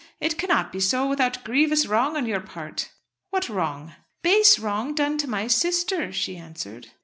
It 0.19 0.35
cannot 0.39 0.71
be 0.71 0.79
so 0.79 1.05
without 1.05 1.43
grievous 1.43 1.85
wrong 1.85 2.17
on 2.17 2.25
your 2.25 2.39
part." 2.39 2.89
"What 3.29 3.49
wrong?" 3.49 3.93
"Base 4.23 4.57
wrong 4.57 4.95
done 4.95 5.19
to 5.19 5.29
my 5.29 5.45
sister," 5.45 6.11
she 6.11 6.37
answered. 6.37 6.89